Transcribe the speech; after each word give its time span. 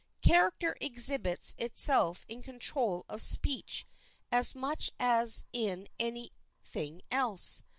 Character 0.23 0.75
exhibits 0.81 1.53
itself 1.59 2.25
in 2.27 2.41
control 2.41 3.05
of 3.07 3.21
speech 3.21 3.85
as 4.31 4.55
much 4.55 4.89
as 4.99 5.45
in 5.53 5.85
any 5.99 6.31
thing 6.63 7.03
else. 7.11 7.61